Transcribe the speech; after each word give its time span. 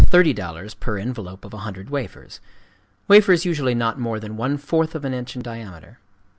00 0.09 0.33
per 0.79 0.97
envelope 0.97 1.45
of 1.45 1.53
100 1.53 1.91
wafers—wafers 1.91 3.45
usually 3.45 3.75
not 3.75 3.99
more 3.99 4.19
than 4.19 4.35
one 4.35 4.57
fourth 4.57 4.95
of 4.95 5.05
an 5.05 5.13
inch 5.13 5.35
in 5.35 5.43
diameter. 5.43 5.99